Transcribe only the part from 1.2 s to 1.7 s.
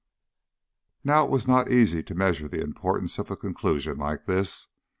it was not